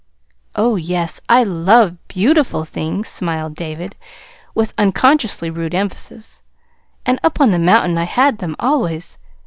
[0.55, 3.95] "Oh, yes, I love BEAUTIFUL things," smiled David,
[4.55, 6.41] with unconsciously rude emphasis.
[7.05, 9.19] "And up on the mountain I had them always.